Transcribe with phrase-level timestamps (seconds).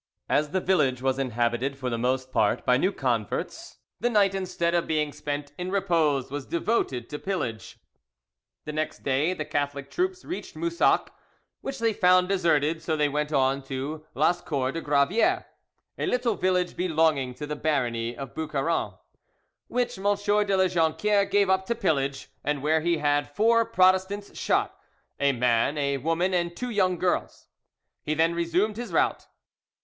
[0.29, 4.73] As the village was inhabited for the most part by new converts, the night instead
[4.73, 7.77] of being spent in repose was devoted to pillage.
[8.65, 11.11] The next day the Catholic troops reached Moussac,
[11.61, 15.45] which they found deserted, so they went on to Lascours de Gravier,
[15.99, 18.95] a little village belonging to the barony of Boucairan,
[19.67, 20.05] which M.
[20.15, 25.77] de La Jonquiere gave up to pillage, and where he had four Protestants shot—a man,
[25.77, 27.49] a woman, and two young girls.
[28.03, 29.27] He then resumed his route.